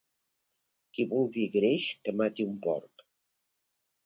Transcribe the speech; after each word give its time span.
Qui 0.97 1.05
vulgui 1.11 1.45
greix, 1.57 1.91
que 2.09 2.17
mati 2.23 2.49
un 2.55 2.57
porc. 2.65 3.05